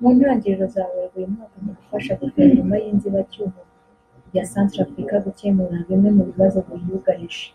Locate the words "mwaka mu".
1.32-1.70